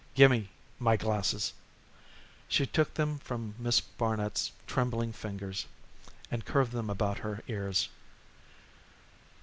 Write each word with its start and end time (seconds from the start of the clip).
"Gimme 0.15 0.49
my 0.79 0.97
glasses." 0.97 1.53
She 2.47 2.65
took 2.65 2.95
them 2.95 3.19
from 3.19 3.53
Miss 3.59 3.81
Barnet's 3.81 4.51
trembling 4.65 5.13
ringers 5.23 5.67
and 6.31 6.43
curved 6.43 6.71
them 6.71 6.89
about 6.89 7.19
her 7.19 7.43
ears. 7.47 7.87